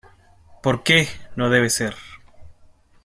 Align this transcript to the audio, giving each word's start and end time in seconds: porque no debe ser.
porque 0.63 1.07
no 1.35 1.51
debe 1.51 1.69
ser. 1.69 1.93